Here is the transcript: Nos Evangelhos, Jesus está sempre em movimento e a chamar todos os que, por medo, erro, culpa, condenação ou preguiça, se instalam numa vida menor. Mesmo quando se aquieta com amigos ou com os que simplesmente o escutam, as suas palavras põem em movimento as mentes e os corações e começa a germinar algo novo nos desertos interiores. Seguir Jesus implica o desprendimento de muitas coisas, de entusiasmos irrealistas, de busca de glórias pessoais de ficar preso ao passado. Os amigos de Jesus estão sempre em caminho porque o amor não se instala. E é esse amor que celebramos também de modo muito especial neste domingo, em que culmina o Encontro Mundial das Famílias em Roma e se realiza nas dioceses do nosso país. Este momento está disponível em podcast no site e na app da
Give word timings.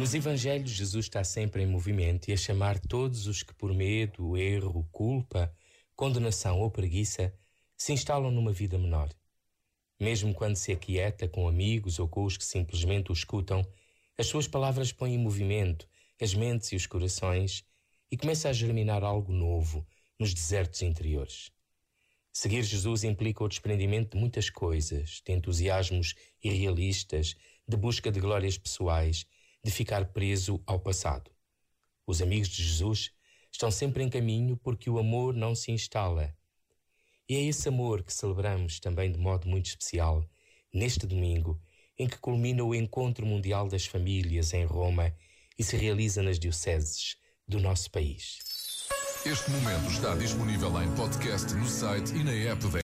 Nos 0.00 0.14
Evangelhos, 0.14 0.70
Jesus 0.70 1.04
está 1.04 1.22
sempre 1.22 1.62
em 1.62 1.66
movimento 1.66 2.30
e 2.30 2.32
a 2.32 2.36
chamar 2.36 2.78
todos 2.78 3.26
os 3.26 3.42
que, 3.42 3.52
por 3.52 3.74
medo, 3.74 4.34
erro, 4.34 4.88
culpa, 4.90 5.54
condenação 5.94 6.58
ou 6.58 6.70
preguiça, 6.70 7.34
se 7.76 7.92
instalam 7.92 8.30
numa 8.30 8.50
vida 8.50 8.78
menor. 8.78 9.10
Mesmo 10.00 10.32
quando 10.32 10.56
se 10.56 10.72
aquieta 10.72 11.28
com 11.28 11.46
amigos 11.46 11.98
ou 11.98 12.08
com 12.08 12.24
os 12.24 12.38
que 12.38 12.44
simplesmente 12.46 13.10
o 13.10 13.12
escutam, 13.12 13.62
as 14.16 14.26
suas 14.26 14.48
palavras 14.48 14.90
põem 14.90 15.16
em 15.16 15.18
movimento 15.18 15.86
as 16.18 16.32
mentes 16.32 16.72
e 16.72 16.76
os 16.76 16.86
corações 16.86 17.62
e 18.10 18.16
começa 18.16 18.48
a 18.48 18.54
germinar 18.54 19.04
algo 19.04 19.34
novo 19.34 19.86
nos 20.18 20.32
desertos 20.32 20.80
interiores. 20.80 21.52
Seguir 22.32 22.62
Jesus 22.62 23.04
implica 23.04 23.44
o 23.44 23.48
desprendimento 23.48 24.12
de 24.14 24.18
muitas 24.18 24.48
coisas, 24.48 25.20
de 25.22 25.30
entusiasmos 25.34 26.14
irrealistas, 26.42 27.36
de 27.68 27.76
busca 27.76 28.10
de 28.10 28.18
glórias 28.18 28.56
pessoais 28.56 29.26
de 29.62 29.70
ficar 29.70 30.06
preso 30.06 30.62
ao 30.66 30.80
passado. 30.80 31.30
Os 32.06 32.22
amigos 32.22 32.48
de 32.48 32.62
Jesus 32.62 33.12
estão 33.52 33.70
sempre 33.70 34.02
em 34.02 34.08
caminho 34.08 34.56
porque 34.56 34.88
o 34.88 34.98
amor 34.98 35.34
não 35.34 35.54
se 35.54 35.70
instala. 35.70 36.34
E 37.28 37.34
é 37.34 37.42
esse 37.42 37.68
amor 37.68 38.02
que 38.02 38.12
celebramos 38.12 38.80
também 38.80 39.12
de 39.12 39.18
modo 39.18 39.48
muito 39.48 39.66
especial 39.66 40.28
neste 40.72 41.06
domingo, 41.06 41.60
em 41.98 42.08
que 42.08 42.18
culmina 42.18 42.64
o 42.64 42.74
Encontro 42.74 43.26
Mundial 43.26 43.68
das 43.68 43.86
Famílias 43.86 44.52
em 44.52 44.64
Roma 44.64 45.14
e 45.58 45.62
se 45.62 45.76
realiza 45.76 46.22
nas 46.22 46.38
dioceses 46.38 47.16
do 47.46 47.60
nosso 47.60 47.90
país. 47.90 48.38
Este 49.26 49.50
momento 49.50 49.90
está 49.90 50.14
disponível 50.14 50.82
em 50.82 50.90
podcast 50.96 51.52
no 51.52 51.68
site 51.68 52.14
e 52.14 52.24
na 52.24 52.32
app 52.32 52.66
da 52.68 52.78